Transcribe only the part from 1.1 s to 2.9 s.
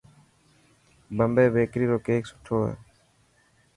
بمبي بيڪري روڪيڪ سٺو هي.